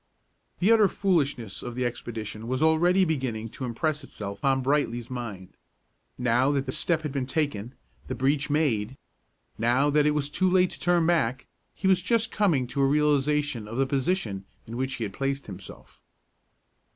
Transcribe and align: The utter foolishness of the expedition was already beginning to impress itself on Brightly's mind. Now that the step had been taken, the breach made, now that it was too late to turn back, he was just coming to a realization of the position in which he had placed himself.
The 0.57 0.71
utter 0.71 0.87
foolishness 0.87 1.61
of 1.61 1.75
the 1.75 1.85
expedition 1.85 2.47
was 2.47 2.63
already 2.63 3.05
beginning 3.05 3.49
to 3.49 3.65
impress 3.65 4.03
itself 4.03 4.43
on 4.43 4.63
Brightly's 4.63 5.11
mind. 5.11 5.49
Now 6.17 6.49
that 6.53 6.65
the 6.65 6.71
step 6.71 7.03
had 7.03 7.11
been 7.11 7.27
taken, 7.27 7.75
the 8.07 8.15
breach 8.15 8.49
made, 8.49 8.97
now 9.59 9.91
that 9.91 10.07
it 10.07 10.15
was 10.15 10.27
too 10.31 10.49
late 10.49 10.71
to 10.71 10.79
turn 10.79 11.05
back, 11.05 11.45
he 11.75 11.87
was 11.87 12.01
just 12.01 12.31
coming 12.31 12.65
to 12.65 12.81
a 12.81 12.87
realization 12.87 13.67
of 13.67 13.77
the 13.77 13.85
position 13.85 14.45
in 14.65 14.75
which 14.75 14.95
he 14.95 15.03
had 15.03 15.13
placed 15.13 15.45
himself. 15.45 16.01